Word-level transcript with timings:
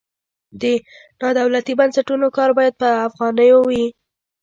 د 0.61 0.63
نادولتي 1.21 1.73
بنسټونو 1.79 2.27
کار 2.37 2.49
باید 2.57 2.73
په 2.81 2.89
افغانیو 3.07 3.57
وي. 3.69 3.85